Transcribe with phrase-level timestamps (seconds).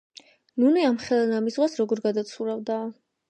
[0.61, 2.79] ნუნე ამხელა ნამის ზღვას როგორ გადაცურავდა?